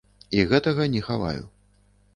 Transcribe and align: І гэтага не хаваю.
І 0.37 0.45
гэтага 0.53 0.89
не 0.95 1.05
хаваю. 1.11 1.43